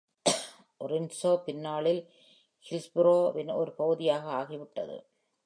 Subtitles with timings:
[0.83, 2.01] Orenco பின்னாளில்
[2.65, 4.97] Hillsboro-வின்ஒரு பகுதியாக ஆகிவிட்டது.